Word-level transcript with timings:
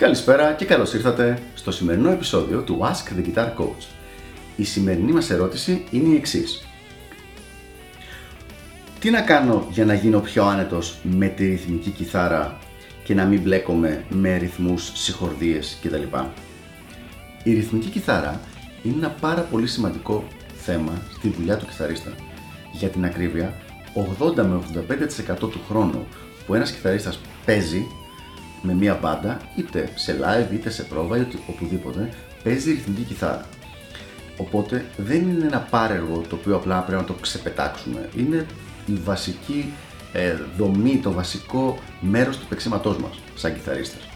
Καλησπέρα 0.00 0.52
και 0.52 0.64
καλώς 0.64 0.94
ήρθατε 0.94 1.42
στο 1.54 1.70
σημερινό 1.70 2.10
επεισόδιο 2.10 2.62
του 2.62 2.78
Ask 2.82 3.18
the 3.18 3.26
Guitar 3.26 3.46
Coach. 3.46 3.84
Η 4.56 4.64
σημερινή 4.64 5.12
μας 5.12 5.30
ερώτηση 5.30 5.84
είναι 5.90 6.08
η 6.08 6.16
εξής. 6.16 6.66
Τι 9.00 9.10
να 9.10 9.20
κάνω 9.20 9.66
για 9.70 9.84
να 9.84 9.94
γίνω 9.94 10.20
πιο 10.20 10.44
άνετος 10.44 10.98
με 11.02 11.26
τη 11.26 11.46
ρυθμική 11.46 11.90
κιθάρα 11.90 12.58
και 13.04 13.14
να 13.14 13.24
μην 13.24 13.40
μπλέκομαι 13.40 14.04
με 14.08 14.36
ρυθμούς, 14.36 14.90
συγχορδίες 14.94 15.78
κτλ. 15.82 16.16
Η 17.42 17.54
ρυθμική 17.54 17.88
κιθάρα 17.88 18.40
είναι 18.82 18.96
ένα 18.96 19.10
πάρα 19.10 19.40
πολύ 19.40 19.66
σημαντικό 19.66 20.24
θέμα 20.56 20.92
στη 21.18 21.28
δουλειά 21.28 21.56
του 21.56 21.66
κιθαρίστα. 21.66 22.12
Για 22.72 22.88
την 22.88 23.04
ακρίβεια, 23.04 23.54
80 23.94 24.34
με 24.34 24.60
85% 25.34 25.36
του 25.38 25.60
χρόνου 25.68 26.06
που 26.46 26.54
ένας 26.54 26.70
κιθαρίστας 26.70 27.20
παίζει 27.44 27.86
με 28.62 28.74
μία 28.74 28.98
μπάντα, 29.02 29.40
είτε 29.56 29.88
σε 29.94 30.18
live, 30.20 30.52
είτε 30.52 30.70
σε 30.70 30.82
πρόβα, 30.82 31.16
είτε 31.16 31.38
οπουδήποτε, 31.48 32.08
παίζει 32.42 32.70
ρυθμική 32.70 33.02
κιθάρα. 33.02 33.46
Οπότε 34.36 34.84
δεν 34.96 35.28
είναι 35.28 35.46
ένα 35.46 35.58
πάρεργο 35.58 36.22
το 36.28 36.34
οποίο 36.34 36.56
απλά 36.56 36.80
πρέπει 36.80 37.00
να 37.00 37.06
το 37.06 37.12
ξεπετάξουμε. 37.12 38.08
Είναι 38.16 38.46
η 38.86 38.94
βασική 38.94 39.72
ε, 40.12 40.36
δομή, 40.56 41.00
το 41.02 41.12
βασικό 41.12 41.78
μέρος 42.00 42.38
του 42.38 42.46
παίξηματός 42.46 42.98
μας 42.98 43.20
σαν 43.34 43.54
κιθαρίστας. 43.54 44.08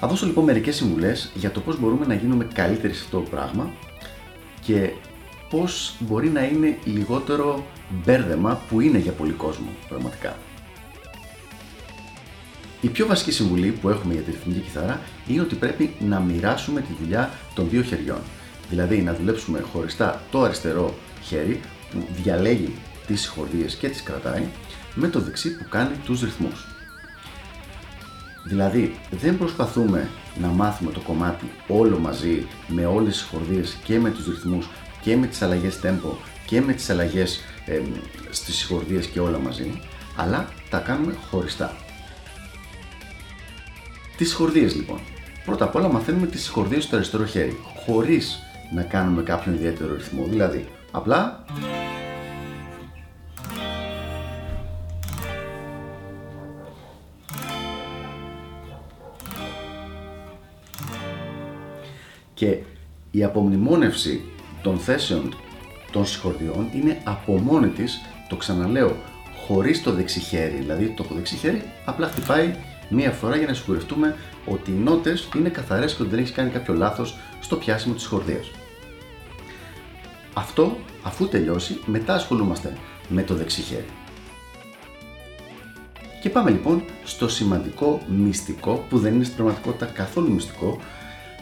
Θα 0.00 0.06
δώσω 0.08 0.26
λοιπόν 0.26 0.44
μερικές 0.44 0.76
συμβουλές 0.76 1.30
για 1.34 1.50
το 1.50 1.60
πώς 1.60 1.80
μπορούμε 1.80 2.06
να 2.06 2.14
γίνουμε 2.14 2.46
καλύτεροι 2.54 2.94
σε 2.94 3.02
αυτό 3.04 3.18
το 3.20 3.28
πράγμα 3.30 3.70
και 4.60 4.90
πώς 5.50 5.96
μπορεί 5.98 6.28
να 6.28 6.44
είναι 6.44 6.78
λιγότερο 6.84 7.66
μπέρδεμα 8.04 8.60
που 8.68 8.80
είναι 8.80 8.98
για 8.98 9.12
πολύ 9.12 9.32
κόσμο 9.32 9.68
πραγματικά. 9.88 10.36
Η 12.84 12.88
πιο 12.88 13.06
βασική 13.06 13.30
συμβουλή 13.30 13.70
που 13.70 13.88
έχουμε 13.88 14.14
για 14.14 14.22
τη 14.22 14.30
ρυθμική 14.30 14.60
κιθάρα 14.60 15.00
είναι 15.26 15.40
ότι 15.40 15.54
πρέπει 15.54 15.94
να 15.98 16.20
μοιράσουμε 16.20 16.80
τη 16.80 16.92
δουλειά 17.00 17.30
των 17.54 17.68
δύο 17.68 17.82
χεριών. 17.82 18.18
Δηλαδή 18.70 19.02
να 19.02 19.14
δουλέψουμε 19.14 19.60
χωριστά 19.72 20.22
το 20.30 20.42
αριστερό 20.42 20.94
χέρι 21.22 21.60
που 21.90 22.06
διαλέγει 22.22 22.74
τις 23.06 23.20
συγχωρδίες 23.20 23.74
και 23.74 23.88
τις 23.88 24.02
κρατάει 24.02 24.42
με 24.94 25.08
το 25.08 25.20
δεξί 25.20 25.56
που 25.56 25.68
κάνει 25.68 25.94
τους 26.04 26.20
ρυθμούς. 26.22 26.66
Δηλαδή 28.46 28.94
δεν 29.10 29.38
προσπαθούμε 29.38 30.08
να 30.40 30.48
μάθουμε 30.48 30.90
το 30.90 31.00
κομμάτι 31.00 31.50
όλο 31.68 31.98
μαζί 31.98 32.46
με 32.68 32.86
όλες 32.86 33.12
τις 33.12 33.22
συγχωρδίες 33.22 33.76
και 33.84 33.98
με 33.98 34.10
τους 34.10 34.26
ρυθμούς 34.26 34.68
και 35.02 35.16
με 35.16 35.26
τις 35.26 35.42
αλλαγές 35.42 35.78
tempo 35.82 36.16
και 36.46 36.60
με 36.60 36.72
τις 36.72 36.90
αλλαγές 36.90 37.40
ε, 37.66 37.80
στις 38.30 38.56
συγχωρδίες 38.56 39.06
και 39.06 39.20
όλα 39.20 39.38
μαζί 39.38 39.80
αλλά 40.16 40.48
τα 40.70 40.78
κάνουμε 40.78 41.14
χωριστά. 41.30 41.76
Τις 44.16 44.28
συγχορδίες 44.28 44.74
λοιπόν. 44.74 44.98
Πρώτα 45.44 45.64
απ' 45.64 45.74
όλα 45.74 45.88
μαθαίνουμε 45.88 46.26
τις 46.26 46.42
συγχορδίες 46.42 46.84
στο 46.84 46.96
αριστερό 46.96 47.24
χέρι, 47.24 47.56
χωρίς 47.84 48.42
να 48.74 48.82
κάνουμε 48.82 49.22
κάποιον 49.22 49.54
ιδιαίτερο 49.54 49.94
ρυθμό. 49.94 50.24
Δηλαδή, 50.28 50.68
απλά... 50.90 51.44
Και 62.34 62.58
η 63.10 63.24
απομνημόνευση 63.24 64.24
των 64.62 64.78
θέσεων 64.78 65.34
των 65.92 66.06
συγχορδιών 66.06 66.68
είναι 66.72 67.00
από 67.04 67.38
μόνη 67.38 67.68
της, 67.68 68.00
το 68.28 68.36
ξαναλέω, 68.36 68.96
χωρίς 69.46 69.82
το 69.82 69.92
δεξιχέρι. 69.92 70.54
Δηλαδή 70.54 70.94
το 70.96 71.04
δεξιχέρι 71.10 71.62
απλά 71.84 72.06
χτυπάει 72.06 72.54
μία 72.88 73.10
φορά 73.10 73.36
για 73.36 73.46
να 73.46 73.54
σιγουρευτούμε 73.54 74.16
ότι 74.46 74.70
οι 74.70 74.74
νότες 74.74 75.28
είναι 75.36 75.48
καθαρές 75.48 75.94
και 75.94 76.02
ότι 76.02 76.10
δεν 76.10 76.20
έχει 76.20 76.32
κάνει 76.32 76.50
κάποιο 76.50 76.74
λάθος 76.74 77.18
στο 77.40 77.56
πιάσιμο 77.56 77.94
της 77.94 78.06
χορδίας. 78.06 78.50
Αυτό, 80.34 80.76
αφού 81.02 81.28
τελειώσει, 81.28 81.80
μετά 81.86 82.14
ασχολούμαστε 82.14 82.76
με 83.08 83.22
το 83.22 83.34
δεξί 83.34 83.60
χέρι. 83.60 83.86
Και 86.22 86.30
πάμε 86.30 86.50
λοιπόν 86.50 86.84
στο 87.04 87.28
σημαντικό 87.28 88.02
μυστικό 88.06 88.86
που 88.88 88.98
δεν 88.98 89.14
είναι 89.14 89.24
στην 89.24 89.36
πραγματικότητα 89.36 89.86
καθόλου 89.86 90.32
μυστικό, 90.32 90.80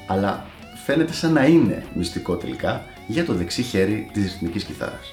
αλλά 0.06 0.46
φαίνεται 0.84 1.12
σαν 1.12 1.32
να 1.32 1.44
είναι 1.46 1.86
μυστικό 1.94 2.36
τελικά 2.36 2.84
για 3.06 3.24
το 3.24 3.32
δεξί 3.34 3.62
χέρι 3.62 4.10
της 4.12 4.22
ρυθμικής 4.22 4.64
κιθάρας. 4.64 5.12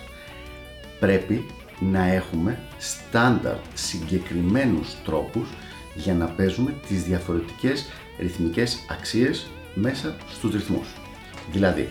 Πρέπει 1.00 1.46
να 1.80 2.06
έχουμε 2.06 2.60
στάνταρτ 2.78 3.64
συγκεκριμένους 3.74 4.96
τρόπους 5.04 5.50
για 5.96 6.14
να 6.14 6.26
παίζουμε 6.26 6.76
τις 6.88 7.04
διαφορετικές 7.04 7.90
ρυθμικές 8.20 8.80
αξίες 8.90 9.48
μέσα 9.74 10.16
στους 10.30 10.54
ρυθμούς. 10.54 10.88
Δηλαδή, 11.52 11.90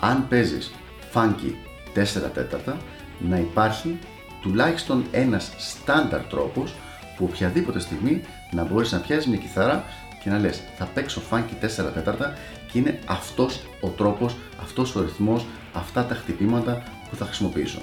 αν 0.00 0.28
παίζεις 0.28 0.72
funky 1.14 1.52
4 1.94 2.30
τέταρτα, 2.34 2.76
να 3.18 3.38
υπάρχει 3.38 3.98
τουλάχιστον 4.42 5.04
ένας 5.10 5.52
στάνταρ 5.58 6.22
τρόπος 6.22 6.74
που 7.16 7.24
οποιαδήποτε 7.24 7.80
στιγμή 7.80 8.22
να 8.52 8.64
μπορείς 8.64 8.92
να 8.92 8.98
πιάσεις 8.98 9.26
μια 9.26 9.38
κιθάρα 9.38 9.84
και 10.22 10.30
να 10.30 10.38
λες 10.38 10.62
θα 10.76 10.84
παίξω 10.84 11.22
funky 11.30 11.54
4 11.60 11.92
τέταρτα 11.92 12.36
και 12.72 12.78
είναι 12.78 12.98
αυτός 13.06 13.62
ο 13.80 13.88
τρόπος, 13.88 14.36
αυτός 14.62 14.96
ο 14.96 15.00
ρυθμός, 15.00 15.46
αυτά 15.72 16.04
τα 16.04 16.14
χτυπήματα 16.14 16.82
που 17.10 17.16
θα 17.16 17.24
χρησιμοποιήσω. 17.24 17.78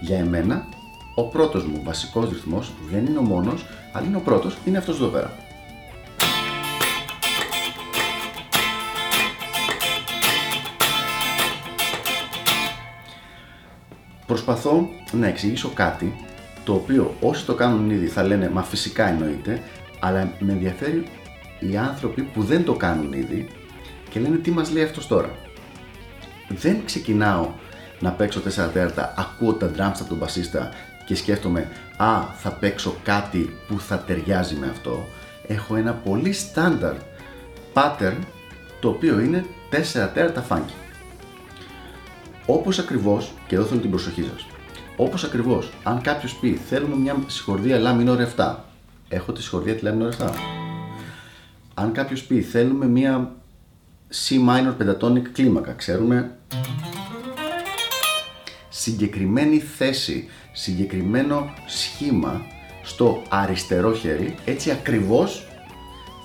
Για 0.00 0.18
εμένα 0.18 0.68
ο 1.14 1.22
πρώτος 1.22 1.64
μου 1.64 1.80
βασικός 1.84 2.28
ρυθμός 2.28 2.72
δεν 2.90 3.06
είναι 3.06 3.18
ο 3.18 3.22
μόνος, 3.22 3.64
αλλά 3.92 4.06
είναι 4.06 4.16
ο 4.16 4.20
πρώτος, 4.20 4.56
είναι 4.64 4.78
αυτός 4.78 4.96
εδώ 4.96 5.08
πέρα. 5.08 5.36
Προσπαθώ 14.26 14.88
να 15.12 15.26
εξηγήσω 15.26 15.68
κάτι 15.68 16.14
το 16.64 16.72
οποίο 16.72 17.14
όσοι 17.20 17.44
το 17.44 17.54
κάνουν 17.54 17.90
ήδη 17.90 18.06
θα 18.06 18.22
λένε 18.22 18.50
μα 18.50 18.62
φυσικά 18.62 19.08
εννοείται, 19.08 19.62
αλλά 20.00 20.32
με 20.38 20.52
ενδιαφέρει 20.52 21.06
οι 21.60 21.76
άνθρωποι 21.76 22.22
που 22.22 22.42
δεν 22.42 22.64
το 22.64 22.74
κάνουν 22.74 23.12
ήδη 23.12 23.48
και 24.10 24.20
λένε 24.20 24.36
τι 24.36 24.50
μας 24.50 24.70
λέει 24.72 24.82
αυτός 24.82 25.06
τώρα; 25.06 25.30
Δεν 26.48 26.84
ξεκινάω 26.84 27.48
να 28.00 28.10
παίξω 28.10 28.40
4 28.40 28.42
τέταρτα, 28.42 29.14
ακούω 29.16 29.52
τα 29.52 29.70
drums 29.76 29.98
από 30.00 30.08
τον 30.08 30.16
μπασίστα 30.16 30.70
και 31.04 31.14
σκέφτομαι 31.14 31.68
«Α, 31.96 32.22
θα 32.36 32.50
παίξω 32.50 32.96
κάτι 33.02 33.56
που 33.68 33.80
θα 33.80 33.98
ταιριάζει 33.98 34.54
με 34.54 34.66
αυτό», 34.66 35.06
έχω 35.46 35.76
ένα 35.76 35.92
πολύ 35.92 36.34
standard 36.34 36.98
pattern 37.74 38.18
το 38.80 38.88
οποίο 38.88 39.20
είναι 39.20 39.44
4 39.70 39.76
τέταρτα 40.14 40.46
funky. 40.48 40.72
Όπως 42.46 42.78
ακριβώς, 42.78 43.32
και 43.46 43.54
εδώ 43.54 43.64
θέλω 43.64 43.80
την 43.80 43.90
προσοχή 43.90 44.22
σας, 44.22 44.46
όπως 44.96 45.24
ακριβώς 45.24 45.72
αν 45.82 46.00
κάποιος 46.00 46.34
πει 46.34 46.60
θέλουμε 46.68 46.96
μια 46.96 47.16
συγχορδία 47.26 47.78
La 47.82 48.00
minor 48.00 48.26
7, 48.36 48.54
έχω 49.08 49.32
τη 49.32 49.42
συγχορδία 49.42 49.74
τη 49.74 49.80
La 49.84 49.90
minor 49.90 50.26
7. 50.26 50.30
Αν 51.74 51.92
κάποιος 51.92 52.22
πει 52.22 52.42
θέλουμε 52.42 52.86
μια 52.86 53.32
C 54.28 54.34
minor 54.48 54.74
pentatonic 54.78 55.22
κλίμακα, 55.32 55.72
ξέρουμε 55.72 56.36
συγκεκριμένη 58.82 59.58
θέση, 59.58 60.28
συγκεκριμένο 60.52 61.54
σχήμα 61.66 62.46
στο 62.82 63.22
αριστερό 63.28 63.92
χέρι, 63.94 64.34
έτσι 64.44 64.70
ακριβώς 64.70 65.46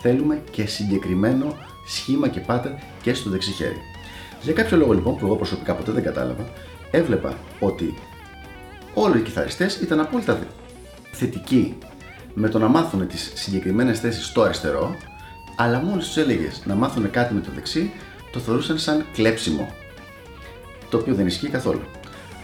θέλουμε 0.02 0.42
και 0.52 0.66
συγκεκριμένο 0.66 1.58
σχήμα 1.88 2.28
και 2.28 2.42
pattern 2.48 2.74
και 3.02 3.14
στο 3.14 3.30
δεξί 3.30 3.52
χέρι. 3.52 3.78
Για 4.42 4.54
κάποιο 4.54 4.78
λόγο 4.78 4.94
λοιπόν 4.94 5.18
που 5.18 5.26
εγώ 5.26 5.36
προσωπικά 5.36 5.74
ποτέ 5.74 5.92
δεν 5.92 6.04
κατάλαβα, 6.04 6.50
έβλεπα 6.92 7.38
ότι 7.60 7.94
όλοι 8.94 9.18
οι 9.18 9.22
κιθαριστές 9.22 9.76
ήταν 9.76 10.00
απόλυτα 10.00 10.40
θετικοί 11.12 11.78
με 12.34 12.50
το 12.50 12.60
να 12.60 12.68
μάθουν 12.68 13.08
τις 13.08 13.32
συγκεκριμένες 13.36 14.00
θέσεις 14.00 14.26
στο 14.26 14.42
αριστερό, 14.42 14.96
αλλά 15.56 15.80
μόλις 15.80 16.06
τους 16.06 16.18
έλεγες 16.18 16.62
να 16.66 16.76
μάθουν 16.76 17.12
κάτι 17.12 17.34
με 17.34 17.40
το 17.40 17.50
δεξί, 17.56 17.92
το 18.32 18.40
θεωρούσαν 18.40 18.78
σαν 18.78 19.06
κλέψιμο, 19.14 19.74
το 20.90 20.98
οποίο 20.98 21.14
δεν 21.14 21.28
ισχύει 21.28 21.50
καθόλου. 21.50 21.82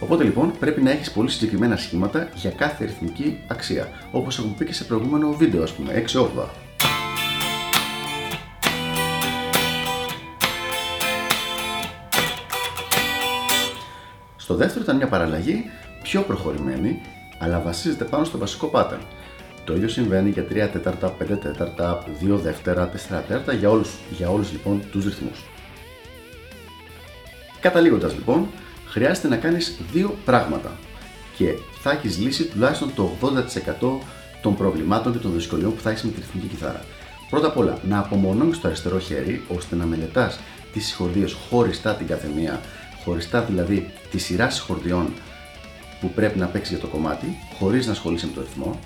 Οπότε 0.00 0.24
λοιπόν 0.24 0.52
πρέπει 0.58 0.82
να 0.82 0.90
έχεις 0.90 1.10
πολύ 1.10 1.30
συγκεκριμένα 1.30 1.76
σχήματα 1.76 2.28
για 2.34 2.50
κάθε 2.50 2.84
ρυθμική 2.84 3.38
αξία, 3.46 3.88
όπως 4.10 4.38
έχουμε 4.38 4.54
πει 4.58 4.64
και 4.64 4.72
σε 4.72 4.84
προηγούμενο 4.84 5.32
βίντεο 5.32 5.62
ας 5.62 5.72
πούμε, 5.72 6.04
6-8. 6.12 6.48
Στο 14.36 14.54
δεύτερο 14.54 14.80
ήταν 14.84 14.96
μια 14.96 15.08
παραλλαγή 15.08 15.64
πιο 16.02 16.22
προχωρημένη, 16.22 17.00
αλλά 17.38 17.60
βασίζεται 17.60 18.04
πάνω 18.04 18.24
στο 18.24 18.38
βασικό 18.38 18.70
pattern. 18.74 19.00
Το 19.64 19.74
ίδιο 19.74 19.88
συμβαίνει 19.88 20.30
για 20.30 20.44
3 20.44 20.68
τέταρτα, 20.72 21.16
5 21.18 21.38
τέταρτα, 21.40 22.04
2 22.20 22.36
δεύτερα, 22.36 22.88
4 22.88 23.22
τέταρτα 23.28 23.52
για 23.52 23.70
όλους, 23.70 23.90
για 24.10 24.30
όλους 24.30 24.52
λοιπόν 24.52 24.82
τους 24.90 25.04
ρυθμούς. 25.04 25.44
Καταλήγοντας 27.60 28.14
λοιπόν, 28.14 28.48
χρειάζεται 28.94 29.28
να 29.28 29.36
κάνεις 29.36 29.76
δύο 29.92 30.16
πράγματα 30.24 30.72
και 31.36 31.54
θα 31.82 31.90
έχεις 31.90 32.18
λύσει 32.18 32.44
τουλάχιστον 32.44 32.94
το 32.94 33.16
80% 33.20 33.32
των 34.42 34.56
προβλημάτων 34.56 35.12
και 35.12 35.18
των 35.18 35.32
δυσκολιών 35.32 35.74
που 35.74 35.80
θα 35.80 35.90
έχεις 35.90 36.02
με 36.02 36.10
τη 36.10 36.20
ρυθμική 36.20 36.46
κιθάρα. 36.46 36.84
Πρώτα 37.30 37.46
απ' 37.46 37.56
όλα, 37.56 37.78
να 37.88 37.98
απομονώνεις 37.98 38.60
το 38.60 38.68
αριστερό 38.68 38.98
χέρι 38.98 39.42
ώστε 39.48 39.76
να 39.76 39.84
μελετάς 39.84 40.38
τις 40.72 40.86
συγχορδίες 40.86 41.32
χωριστά 41.32 41.94
την 41.94 42.06
καθεμία, 42.06 42.60
χωριστά 43.04 43.42
δηλαδή 43.42 43.90
τη 44.10 44.18
σειρά 44.18 44.50
συγχορδιών 44.50 45.12
που 46.00 46.10
πρέπει 46.10 46.38
να 46.38 46.46
παίξεις 46.46 46.70
για 46.70 46.80
το 46.80 46.86
κομμάτι, 46.86 47.26
χωρίς 47.58 47.86
να 47.86 47.92
ασχολείσαι 47.92 48.26
με 48.26 48.32
το 48.32 48.40
ρυθμό. 48.40 48.78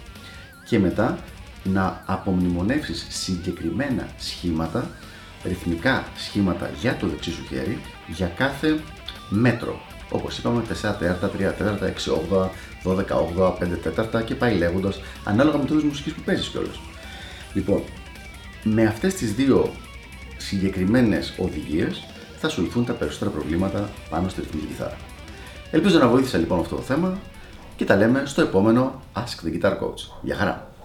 Και 0.68 0.78
μετά 0.78 1.18
να 1.64 2.02
απομνημονεύσεις 2.06 3.06
συγκεκριμένα 3.08 4.08
σχήματα, 4.18 4.90
ρυθμικά 5.44 6.04
σχήματα 6.16 6.70
για 6.80 6.96
το 6.96 7.06
δεξί 7.06 7.30
σου 7.30 7.46
χέρι, 7.48 7.78
για 8.06 8.26
κάθε 8.26 8.78
μέτρο. 9.28 9.80
Όπως 10.10 10.38
είπαμε 10.38 10.62
4 10.62 10.96
τέταρτα, 10.98 11.28
3 11.28 11.38
τέταρτα, 11.38 11.86
6 11.86 12.12
8, 12.12 12.50
12 12.84 13.16
8, 13.16 13.54
5 13.58 13.78
τέταρτα 13.82 14.22
και 14.22 14.34
πάει 14.34 14.56
λέγοντας, 14.56 15.00
ανάλογα 15.24 15.58
με 15.58 15.64
το 15.64 15.74
είδος 15.74 15.84
μουσικής 15.84 16.12
που 16.12 16.20
παίζεις 16.20 16.48
κιόλας. 16.48 16.80
Λοιπόν, 17.52 17.82
με 18.62 18.84
αυτές 18.84 19.14
τις 19.14 19.34
δύο 19.34 19.70
συγκεκριμένες 20.36 21.34
οδηγίες 21.38 22.04
θα 22.38 22.48
σου 22.48 22.62
λυθούν 22.62 22.84
τα 22.84 22.92
περισσότερα 22.92 23.30
προβλήματα 23.30 23.88
πάνω 24.10 24.28
στη 24.28 24.40
ρυθμική 24.40 24.66
κιθάρα. 24.66 24.96
Ελπίζω 25.70 25.98
να 25.98 26.08
βοήθησα 26.08 26.38
λοιπόν 26.38 26.60
αυτό 26.60 26.76
το 26.76 26.82
θέμα 26.82 27.18
και 27.76 27.84
τα 27.84 27.96
λέμε 27.96 28.22
στο 28.26 28.42
επόμενο 28.42 29.02
Ask 29.14 29.46
the 29.46 29.62
Guitar 29.62 29.72
Coach. 29.72 30.18
Γεια 30.22 30.36
χαρά! 30.36 30.77